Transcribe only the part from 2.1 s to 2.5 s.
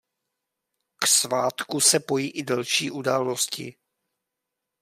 i